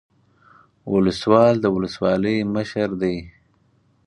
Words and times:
ولسوال 0.93 1.55
د 1.61 1.65
ولسوالۍ 1.75 2.37
مشر 2.55 2.89
دی 3.01 3.17